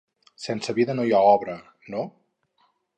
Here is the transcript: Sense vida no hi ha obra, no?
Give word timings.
Sense 0.45 0.75
vida 0.79 0.95
no 0.97 1.05
hi 1.09 1.15
ha 1.17 1.21
obra, 1.35 1.59
no? 1.95 2.05